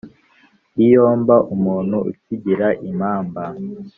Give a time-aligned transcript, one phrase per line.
[0.85, 3.43] iyo mba umuntu ukigira impamba